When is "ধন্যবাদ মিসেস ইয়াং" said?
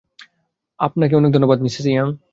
1.31-2.07